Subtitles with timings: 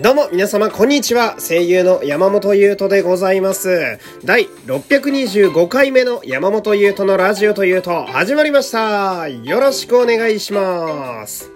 [0.00, 1.36] どうも皆様こんにちは。
[1.40, 3.98] 声優の山本優斗でございます。
[4.24, 9.28] 第625回目の山本優斗のラジオというと始まりました。
[9.28, 11.50] よろしくお願いします。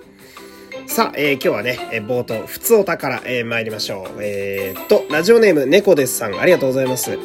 [0.89, 4.21] さあ、えー今日はね、えー冒頭、ふつおたから、えー参りましょう。
[4.21, 7.17] えーと、ラジオネーム、猫ですさん、ありがとうございます。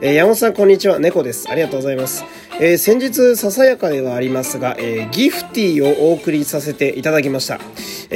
[0.00, 1.48] えー山本さん、こんにちは、猫です。
[1.48, 2.24] ありがとうございます。
[2.60, 7.60] えー先日、ささやかではありますが、えーギフティをお送りさせていただきました。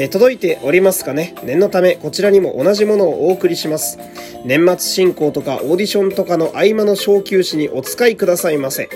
[0.01, 1.35] え届いておりますかね？
[1.43, 3.99] 念のため、こちらにも同じものをお送りします。
[4.45, 8.89] 年末進行とかオーディションとかの合間の小休止にお使いくださいませ。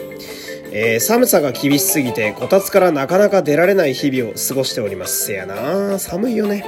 [0.74, 6.64] えー寒さが厳しすぎてこたつからなかなか出られない日々を過ごしておりますせやな寒いよね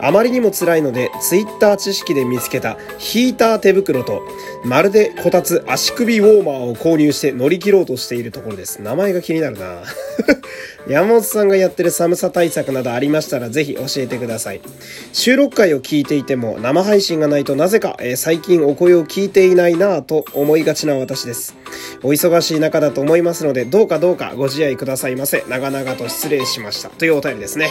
[0.00, 4.22] あまりにも辛いのでツイッター知識で見つけたヒーター手袋と
[4.64, 8.82] まるでこたつ足首ウォーマーを購入して乗り切ろうとしているところです。
[8.82, 9.82] 名前が気になるな。
[10.88, 14.60] 山本さんがやってる寒さ対策などありましたらぜひ教えてください。
[15.12, 21.54] 収録回を聞いていても生配信がないとなぜか、えー最近お声を聞いていないなぁと思いがちな私です。
[22.02, 25.44] お忙しい中だと思いますのでどうかどうかご自愛くださいませ。
[25.48, 26.88] 長々と失礼しました。
[26.88, 27.70] というお便りですね。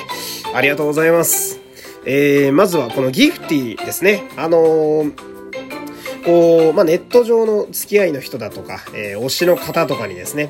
[0.53, 1.66] ありがとうございます。
[2.07, 5.37] えー、まずはこのギフティですねあのー
[6.25, 10.49] こう、まあ、ネット上の付き合いの人だとか、えー推しの方とかにですね、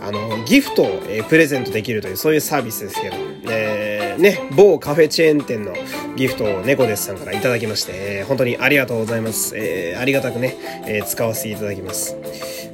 [0.00, 3.16] あの、ギフトを、えープレゼントできるという、そういうサービスですけど、
[3.50, 5.74] えーね、某カフェチェーン店の
[6.14, 9.56] ギフトを猫ですさんからいただきまして、えー本当にありがとうございます。
[9.56, 12.16] えーありがたくね、えー使わせていただきます。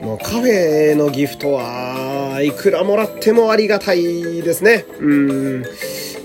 [0.02, 4.84] もうカフェのギフトはいくらもらってもありがたいですね。
[5.00, 5.14] う
[5.60, 5.64] ん。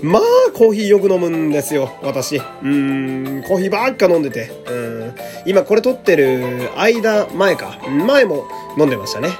[0.02, 0.22] まあ、
[0.54, 2.36] コーヒーよく飲むんですよ、私。
[2.36, 4.50] うーん、コーヒーばっか飲んでて。
[4.68, 5.14] うん。
[5.44, 7.78] 今これ撮ってる間、前か。
[8.06, 8.46] 前も
[8.78, 9.30] 飲んでましたね。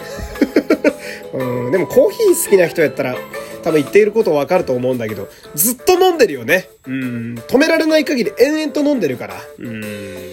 [1.33, 3.17] うん、でもコーヒー好きな人やったら、
[3.63, 6.69] 多分言っていることわかると思うんだけど、ずっと飲んでるよね。
[6.87, 7.35] うん。
[7.47, 9.37] 止められない限り延々と飲んでるから。
[9.59, 10.28] うん。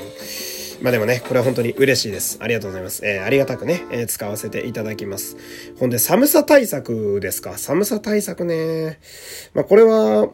[0.85, 2.37] まあでもね、これは本当に嬉しいです。
[2.39, 3.03] ありがとうございます。
[3.03, 5.35] えーありがたくね、えー使わせていただきます。
[5.79, 7.57] ほんで、寒さ対策ですか？
[7.57, 8.99] 寒さ対策ね。
[9.55, 10.29] まあこれは、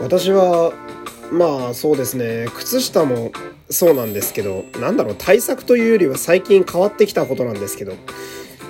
[0.00, 0.72] 私は、
[1.32, 3.32] まあそうですね、靴下も
[3.68, 7.94] そうなんですけど、なんだろう、対策というよりは最近変わってきたことなんですけど、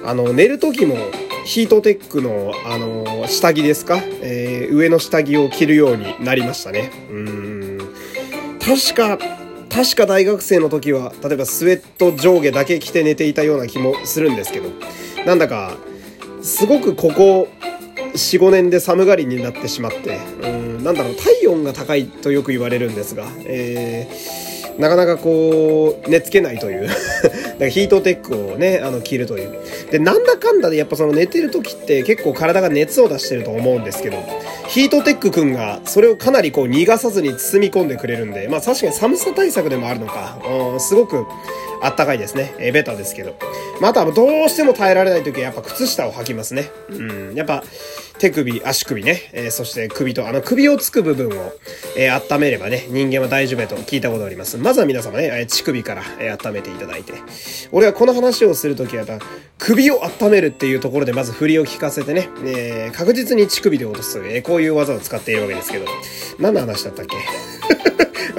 [0.06, 0.96] あの、寝る時も
[1.44, 6.90] ヒートテックの、あの、下着ですか、えー上の下着を着るようになりましたね。
[7.10, 7.78] うん。
[8.58, 9.18] 確か、
[9.70, 14.70] 確か大学生の時は、例えばスウェット上下だけ着て寝ていたような気もするんですけど、
[15.24, 15.76] なんだか、
[16.42, 17.48] すごくここ
[18.14, 24.50] 4、5年で寒がりになってしまって、うん、なんだろう、体温が高いとよく言われるんですが、えー
[24.80, 26.86] なかなかこう、寝つけないという。
[26.88, 26.96] だか
[27.58, 29.58] らヒートテックをね、あの、着るという。
[29.90, 34.16] で、なんだかんだでやっぱその寝てる時って結構体が熱を出してると思うんですけど、
[34.70, 40.38] ヒートテックくんがそれをかなりこう逃がさずに包み込んでくれるんで、まあ確かに寒さ対策でもあるのか、
[40.72, 41.26] うん、すごく
[41.82, 42.54] あったかいですね。
[42.58, 43.36] えベタですけど。
[43.80, 46.70] まああとはどうしても耐えられない時はやっぱ靴下を履きますね。
[46.90, 47.64] うん、やっぱ
[48.18, 51.52] 手首、足首ね、えーそして首と、あの首をつく部分を、
[51.96, 54.58] えー温めればね、人間は大丈夫だと聞いたことあります。
[54.58, 57.14] まずは皆様ね、えー乳首から、えー温めていただいて。
[57.72, 59.24] 俺はこの話をするときはやっぱ、
[59.58, 65.86] 首を温めるっていうところでまず振りを聞かせてね、えー確実に乳首で落とす、えーこういう技を使っているわけですけど、
[66.38, 67.16] 何の話だったっけ？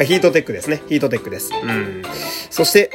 [0.05, 0.81] ヒートテックですね。
[0.87, 1.51] ヒートテックです。
[1.53, 2.01] うん。
[2.49, 2.91] そして、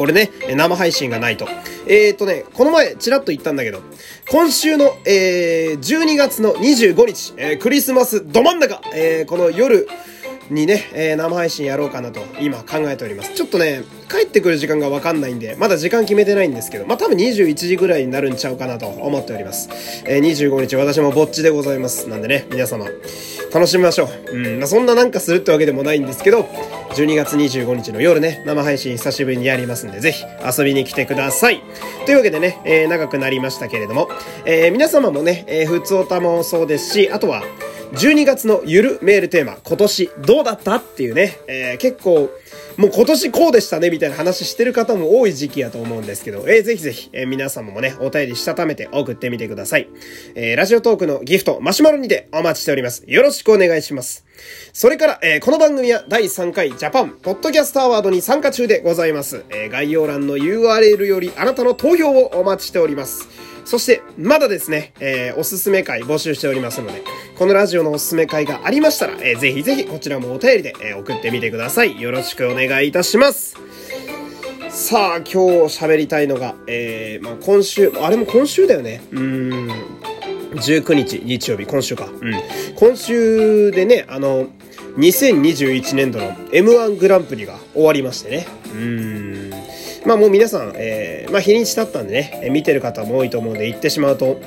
[0.00, 1.46] これね、生配信がないと。
[1.86, 3.82] えー、っとね、この前、ちらっと言ったんだけど、
[4.30, 9.86] 今週の、えー、12月の25日、えークリスマスど真ん中、えーこの夜
[10.50, 13.34] にね、えー生配信やろうかなと、今考えております。
[13.34, 19.68] ちょっとね、帰ってくる時間がわかんないんで、まだ時間決めてないんですけど、まあ、多分21時ぐらいになるんちゃうかなと思っております。
[20.06, 22.08] えー25日、私もぼっちでございます。
[22.08, 22.86] なんでね、皆様、
[23.52, 24.36] 楽しみましょう。
[24.36, 26.42] うん、まあ、そんななんかするってわけでもないんですけど、
[26.94, 30.24] 12月25日の夜ね、生配信久しぶりにやりますんで、ぜひ
[30.58, 31.62] 遊びに来てください。
[32.06, 34.08] というわけでね、えー長くなりましたけれども、
[34.44, 37.42] えー皆様もね、えー、ふつおたもそうですし、あとは、
[37.92, 40.76] 12月のゆるメールテーマ、今年どうだった？
[40.76, 42.30] っていうね、えー結構、
[42.76, 49.88] もう今年こうでしたね、みたいな話してる方も多い時期やと思うんですけど、えーぜひぜひ、えー皆様もね、お便りしたためて送ってみてください。
[50.34, 53.02] えーラジオトークのギフト、マシュマロにてお待ちしております。
[53.06, 54.24] よろしくお願いします。
[54.72, 59.44] それから、えーこの番組は第3回ジャパンポッドキャストアワードに参加中でございます。
[59.50, 63.28] えー概要欄の URL よりあなたの投票をお待ちしております。
[63.64, 67.02] そして、まだですね、えーおすすめ会募集しておりますので、
[67.38, 72.00] このラジオのおすすめ会がありましたら、えーぜひぜひこちらもお便りで、えー送ってみてください。
[72.00, 73.56] よろしくお願いいたします。
[74.70, 75.32] さあ、今日
[75.84, 79.02] 喋りたいのが、えー、まあ今週、あれも今週だよね。
[79.12, 79.68] うん。
[80.54, 82.06] 19日、日曜日、今週か。
[82.06, 82.34] うん。
[82.76, 84.48] 今週でね、あの、
[84.96, 88.46] 2021年度の M1 グランプリが終わりましてね。
[88.66, 89.50] うーん。
[90.06, 94.40] まあもう皆さん、えー、まあ日にち経ったんでね、見てる方も多いと思うんで言ってしまうと、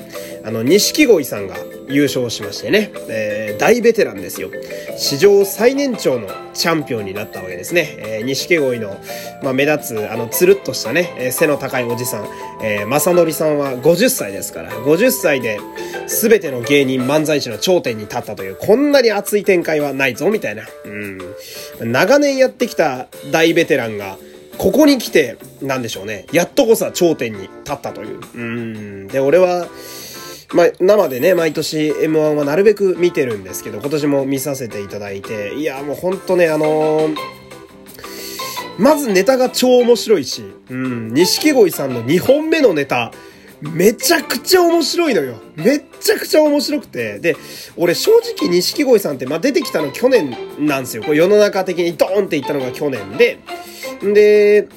[0.44, 1.56] あの、錦鯉さんが
[1.88, 4.50] 優勝しましてね、えー、大ベテランですよ。
[4.96, 7.94] 史上最年長のチャンピオンになったわけですね。
[7.98, 8.96] えー、錦鯉の、
[9.42, 12.26] まあ目立つ、あの、つるっとしたね、え背の高いおじさん、
[12.62, 15.60] えー、正則さんは50歳ですから、50歳で
[16.06, 20.64] 全ての芸人漫才師の頂点に立ったという、こんなに熱い展開はないぞ、みたいな。
[20.84, 21.92] うん。
[21.92, 24.16] 長年やってきた大ベテランが、
[24.58, 26.26] ここに来て、なんでしょうね。
[26.32, 28.20] やっとこそ頂点に立ったという。
[28.34, 29.08] うん。
[29.08, 29.66] で、俺は、
[30.52, 37.16] まあ、生でね、毎年 M1 はなるべく見てるんですけど、今年も見させていただいて、いや、もうほんとね、あのー、
[38.78, 43.12] まずネタが超面白いし、うん、錦鯉さんの2本目のネタ、
[43.60, 45.36] めちゃくちゃ面白いのよ。
[45.56, 47.18] めっちゃくちゃ面白くて。
[47.18, 47.36] で、
[47.76, 51.02] 俺正直錦鯉さんって、まあ、出てきたの去年なんですよ。
[51.02, 53.38] これ世の中的にドーンっていったのが去年で、
[54.02, 54.68] で、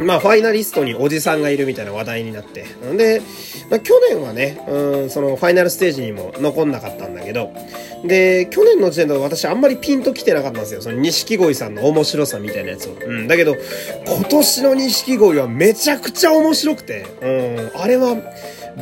[0.00, 2.64] まあ、ファイナリストにおじさんがいるみたいな話題になって。
[2.84, 3.22] んで、
[3.70, 7.52] まあ、去年はね、うん、そのファイナルステージにも残んなかったんだけど、
[8.04, 10.82] で、去年の時点で私あんまりピンと来てなかったんですよ。
[10.82, 12.92] その錦鯉さんの面白さみたいなやつを。
[13.00, 13.56] うん、だけど、
[14.06, 18.16] 今年の錦鯉はめちゃくちゃ面白くて、うん、あれは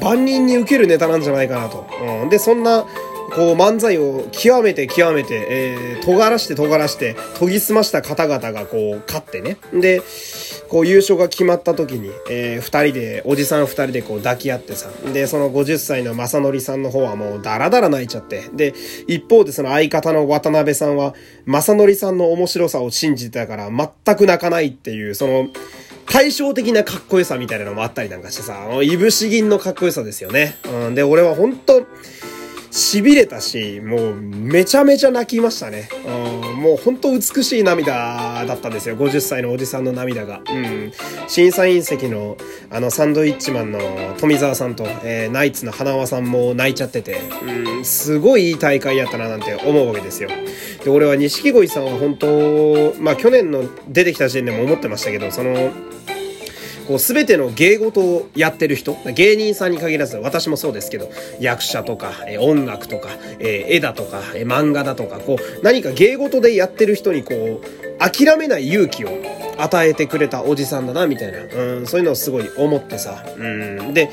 [0.01, 1.87] 万人に受けるネタなんじゃないかなと。
[2.23, 2.87] うん、で、そんな、
[3.35, 9.57] こう漫才を極めて極めて、えー、尖らして尖らして、研ぎ澄ました方々がこう勝ってね。
[9.73, 10.01] で、
[10.69, 14.91] こう優勝が決まった時に、えー、二人で、おじさん二人でこう抱き合ってさ。
[15.13, 18.49] で、その50歳の正則さんの方はもうダラダラ泣いちゃって。
[18.53, 18.75] で、
[19.07, 21.15] 一方でその相方の渡辺さんは、
[21.45, 25.49] 正則さんの面白さを信じてたから全く泣かないっていう、その、
[26.09, 30.57] 対照的なかっこよさみたいなのもあったりなんかしてさ、いぶし銀のかっこよさですよね。
[30.65, 31.87] うん、で、俺は本当
[32.77, 35.89] 痺れたし、もうめちゃめちゃ泣きましたね。
[36.05, 38.97] うん、もうほんと美しい涙だったんですよ。
[38.99, 40.43] 50歳のおじさんの涙が。
[40.47, 40.93] うん。
[41.27, 42.37] 審査員席の
[42.71, 43.81] あのサンドイッチマンの
[44.19, 50.29] 富澤さんと、えー、ナイツの花輪さんも泣いちゃってて、うん、すごいいい大会やったななんて思うわけですよ。
[50.85, 55.73] で、俺は錦鯉さんは本当、まあ去年の出てきた時点でも思ってましたけど、その、
[56.87, 61.11] こう全ての芸事をやってる人、芸人さんに限らず、私もそうですけど、
[61.41, 69.09] 役者とか、え音楽とか、え絵だとか、え漫画だとか、こう、何か芸事でやってる人にこう、諦めない勇気を
[69.59, 71.39] 与えてくれたおじさんだな、みたいな。
[71.41, 73.25] うん、そういうのをすごい思ってさ。
[73.37, 73.95] うん。
[73.95, 74.11] で、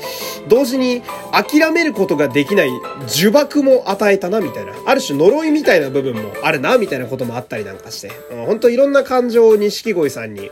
[0.48, 1.02] 同時に
[1.32, 2.70] 諦めることができない
[3.08, 4.72] 呪縛も与えたな、みたいな。
[4.86, 8.10] ある種呪いみたいな部分もあるな、みたいなこともあったりなんかして。
[8.30, 10.50] うん、本当いろんな感情を錦鯉さんに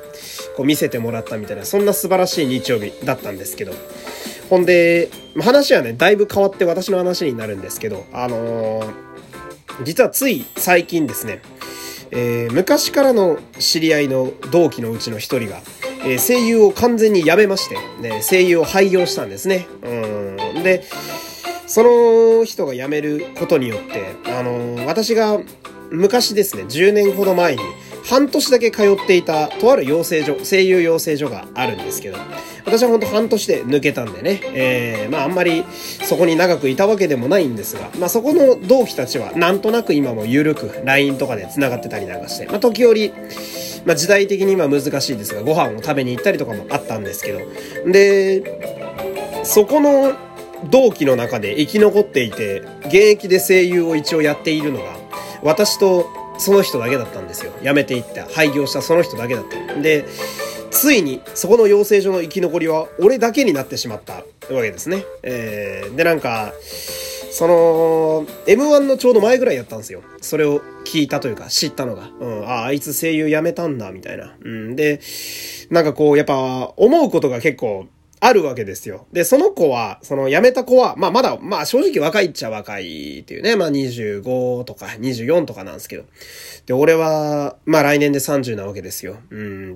[0.57, 3.73] こう見せてもらったみたいな、そんな素晴らしい日曜日だったんですけど。
[4.51, 5.09] ほんで、
[5.41, 8.93] 話はね、だいぶ変わって私の話になるんですけど、あのー、
[9.85, 11.41] 実はつい最近ですね、
[12.13, 15.61] えー、昔からの知り合いの同期のうちの一人が、
[16.05, 19.67] えー、声優を完全に辞めまして、ね、声優を廃業したんですね。
[19.83, 20.63] うん。
[20.63, 20.85] で、
[21.67, 25.41] その人が辞めることによって、あのー、私が
[25.91, 27.63] 昔ですね、10年ほど前に、
[28.05, 32.19] 半年だけ通っていた、とある養成所、声優養成所があるんですけど、
[32.65, 35.65] 私はほんと半年で抜けたんでね、えー、まああんまり
[36.05, 43.13] そこに長くいたわけでもないんですが、まあそこの同期たちはなんとなく今も緩く LINE とかで繋がってたりなんかして、まあ時折、
[43.85, 47.41] まあ時代的に今難しいですが、ご飯を食べに行ったりとかもあったんですけど、
[47.91, 48.43] で、
[49.45, 50.13] そこの
[50.71, 54.97] 同期の中で生き残っていて、現役で声優を一応やっているのが、
[55.43, 56.07] 私と
[56.39, 57.53] その人だけだったんですよ。
[57.63, 59.81] 辞めていった、廃業したその人だけだった。
[59.81, 60.05] で、
[60.73, 64.25] ついに、そこの養成所の生き残りは、俺だけになってしまったわ
[64.63, 65.05] けですね。
[65.23, 66.53] えー、で、なんか、
[67.31, 70.03] その、M1 のちょうど前ぐらいやったんですよ。
[70.21, 72.11] それを聞いたというか、知ったのが。
[72.21, 74.35] うん、あ、あいつ声優辞めたんだ、みたいな。
[74.43, 75.01] うん、で、
[75.71, 77.87] なんかこう、やっぱ、思うことが結構、
[78.25, 79.09] あるわけですよ。
[79.13, 86.05] で、その子は、その辞めた子は、まあまだ、まあ正直若いっちゃ若いっていうね、まあ25とか24とかなんですけど。
[86.67, 89.17] で、俺は、まあ来年で30なわけですよ。
[89.31, 89.71] うん。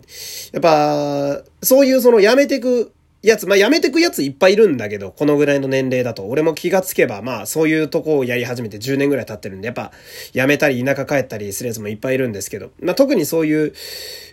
[0.52, 2.92] やっぱ、そういうその辞めてく
[3.22, 9.92] やつ、まあ、やめてくやついっぱいいるんだけど、このぐらいの年齢だと、俺も気がつけば、まあ、そういうとこをやり始めて10年ぐらい経ってるんで、やっぱ、
[10.32, 13.72] 辞めたり田舎帰ったりするやつもいっぱいいるんですけど、まあ、特にそういう、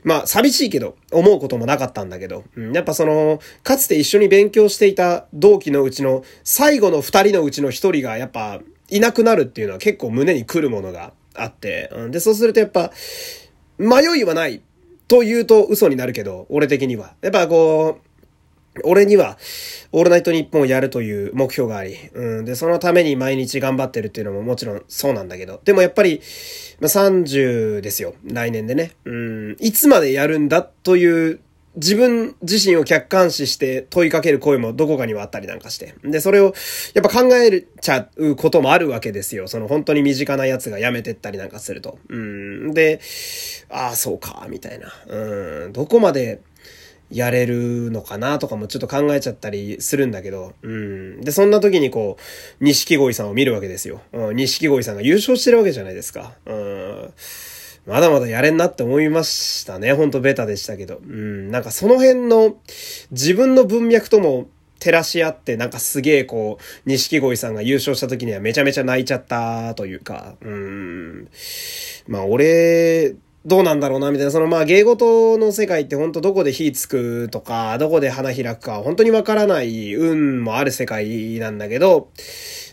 [0.04, 12.92] まあ、寂しいけど、思うこともなかったんだけど、うん、やっぱその、かつて一緒に勉強していた同期のうちの、最後の二人のうちの一人が、やっぱ、いなくなるっていうのは結構胸に来るものがあって、うん、で、そうするとやっぱ、
[13.78, 14.62] 迷いはない。
[15.08, 17.14] と言うと嘘になるけど、俺的には。
[17.22, 18.13] やっぱこう、
[18.84, 19.38] 俺には、
[19.92, 22.46] オールナイトニッポンをやるという目標があり、うん。
[22.46, 26.22] で、そのために毎日頑張ってるっていうのももちろんそうなんだけど、でもやっぱり、
[26.80, 28.16] ま、30ですよ。
[28.26, 28.92] 来年でね。
[29.06, 29.56] うん。
[29.60, 31.40] いつまでやるんだという
[31.76, 35.96] 自分自身を客観視して問いかける声もどこかにはあったりなんかして。
[36.04, 36.54] で、それを
[36.94, 39.48] やっぱ考えちゃうこともあるわけですよ。
[39.48, 41.98] その本当に身近なやつが辞めてったりなんかすると。
[42.10, 42.74] うん。
[42.74, 43.00] で、
[43.70, 44.94] ああ、そうか、みたいな。
[45.08, 45.74] うん。
[45.74, 46.42] どこまで、
[47.14, 51.22] やれるのかなとかもちょっと考えちゃったりするんだけど、うん。
[51.22, 52.18] で、そんな時にこ
[52.60, 54.02] う、錦鯉さんを見るわけですよ。
[54.12, 56.34] うん、錦鯉さんが優勝してるわけじゃないですか。
[56.46, 57.14] うん。
[57.86, 59.94] まだまだやれんなって思いましたね。
[59.94, 61.02] ほんとベタでしたけど。
[61.06, 61.52] うん。
[61.52, 62.56] なんかその辺の
[63.12, 64.48] 自分の文脈とも
[64.80, 71.28] 照らし合って、なんかすげえこう、錦鯉さんが優勝した時にはめちゃめちゃ泣いちゃったというか、うん。
[72.08, 73.16] まあ俺、
[73.46, 74.32] どうなんだろうな、みたいな。
[74.32, 82.10] そのまあ芸事の世界って本当どこで火つくとか、どこで花開くか、本当にわからない運もある世界なんだけど、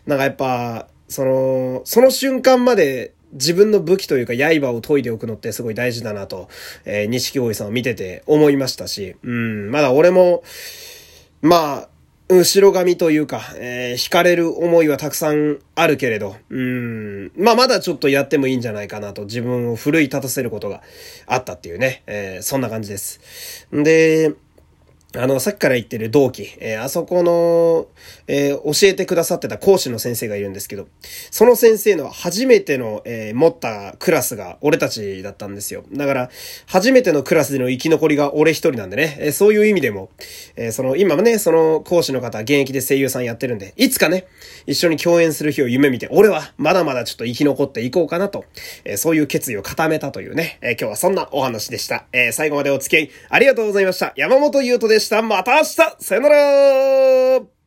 [0.06, 6.48] なんかやっぱ、その、その瞬間まで自分の武器というか刃を研いでおくのってすごい大事だなと、
[6.84, 10.42] えー、錦鯉さんを見てて思いましたし、うん、まだ俺も、
[11.42, 11.88] まあ、
[12.30, 20.80] 後ろ髪というか、えー、惹かれる思いはたくさんあるけれど、うん、まあまだちょっとやってもいいんじゃないかなと自分を奮い立たせることが
[21.26, 23.66] あったっていうね、えー、そんな感じです。
[23.72, 24.32] で、
[25.16, 27.88] あの、さっきから言ってる同期、えー、あそこの、
[28.28, 30.86] えー、教えてくださってた講師の先生がいるんですけど、
[31.32, 35.82] その先生の初めての、えー、持ったクラスが俺たちだったんですよ。
[35.92, 36.30] だから、
[36.66, 40.10] 初めてのクラスでの生き残りが俺一人なんでね、えそういう意味でも、
[40.54, 44.28] えその、今もね、その講師の方、現役で声優さんやってるんで、いつかね、
[44.66, 48.44] 一緒に共演する日を夢見て、俺はまだまだちょっと生き残っていこうかなと、
[48.84, 52.04] えそういう決意を固めたというね、え今日はそんなお話でした。
[52.12, 54.12] え最後までお付き合いありがとうございました。
[54.14, 55.22] 山本優斗でした。
[55.22, 55.66] また明日
[55.98, 57.59] さよなら